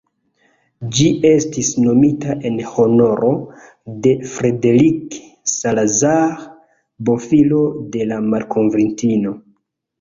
[0.99, 3.29] Ĝi estis nomita en honoro
[4.07, 5.21] de "Frederick
[5.53, 6.35] Salazar",
[7.13, 7.63] bofilo
[7.99, 9.41] de la malkovrintino.